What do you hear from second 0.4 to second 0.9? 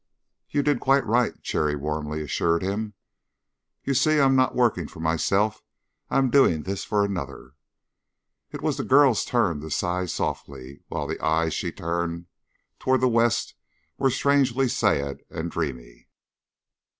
"You did